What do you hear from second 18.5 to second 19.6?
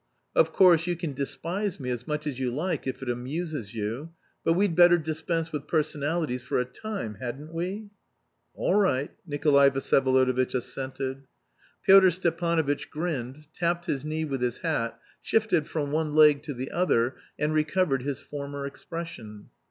expression.